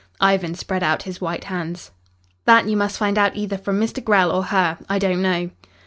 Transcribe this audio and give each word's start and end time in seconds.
Ivan 0.19 0.55
spread 0.55 0.81
out 0.81 1.03
his 1.03 1.21
white 1.21 1.43
hands. 1.43 1.91
"That 2.45 2.67
you 2.67 2.75
must 2.75 2.97
find 2.97 3.19
out 3.19 3.35
either 3.35 3.59
from 3.59 3.79
Mr. 3.79 4.03
Grell 4.03 4.31
or 4.31 4.45
her. 4.45 4.79
I 4.89 4.97
don't 4.97 5.21
know." 5.21 5.51